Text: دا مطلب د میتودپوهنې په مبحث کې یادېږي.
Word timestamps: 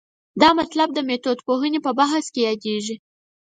دا 0.41 0.49
مطلب 0.59 0.87
د 0.93 0.99
میتودپوهنې 1.07 1.79
په 1.85 1.89
مبحث 1.97 2.25
کې 2.33 2.41
یادېږي. 2.47 2.95